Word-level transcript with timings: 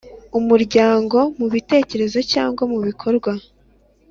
Umuryango 0.39 1.17
mu 1.39 1.47
bitekerezo 1.53 2.19
cyangwa 2.31 2.63
mu 2.71 2.79
bikorwa 2.87 3.31